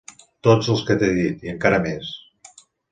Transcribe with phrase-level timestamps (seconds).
[0.47, 2.13] -Tots els que t'he dit i encara més.